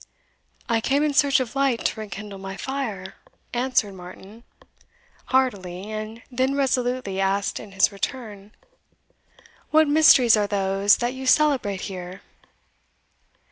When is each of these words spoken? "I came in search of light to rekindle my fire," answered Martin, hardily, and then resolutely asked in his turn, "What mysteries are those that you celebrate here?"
"I 0.67 0.81
came 0.81 1.03
in 1.03 1.13
search 1.13 1.39
of 1.39 1.55
light 1.55 1.85
to 1.85 1.99
rekindle 1.99 2.39
my 2.39 2.57
fire," 2.57 3.17
answered 3.53 3.93
Martin, 3.93 4.43
hardily, 5.25 5.91
and 5.91 6.23
then 6.31 6.55
resolutely 6.55 7.19
asked 7.21 7.59
in 7.59 7.73
his 7.73 7.87
turn, 8.01 8.51
"What 9.69 9.87
mysteries 9.87 10.35
are 10.35 10.47
those 10.47 10.97
that 10.97 11.13
you 11.13 11.27
celebrate 11.27 11.81
here?" 11.81 12.21